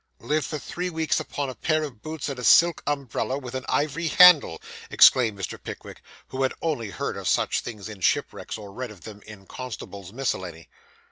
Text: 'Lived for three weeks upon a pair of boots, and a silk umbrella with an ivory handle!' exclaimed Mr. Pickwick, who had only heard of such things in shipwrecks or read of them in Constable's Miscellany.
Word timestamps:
'Lived 0.17 0.47
for 0.47 0.57
three 0.57 0.89
weeks 0.89 1.19
upon 1.19 1.47
a 1.47 1.53
pair 1.53 1.83
of 1.83 2.01
boots, 2.01 2.27
and 2.27 2.39
a 2.39 2.43
silk 2.43 2.81
umbrella 2.87 3.37
with 3.37 3.53
an 3.53 3.63
ivory 3.69 4.07
handle!' 4.07 4.59
exclaimed 4.89 5.37
Mr. 5.37 5.61
Pickwick, 5.61 6.01
who 6.29 6.41
had 6.41 6.55
only 6.59 6.89
heard 6.89 7.15
of 7.15 7.27
such 7.27 7.61
things 7.61 7.87
in 7.87 8.01
shipwrecks 8.01 8.57
or 8.57 8.71
read 8.71 8.89
of 8.89 9.01
them 9.01 9.21
in 9.27 9.45
Constable's 9.45 10.11
Miscellany. 10.11 10.67